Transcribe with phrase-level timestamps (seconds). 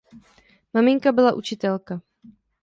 [0.73, 2.01] Maminka byla učitelka.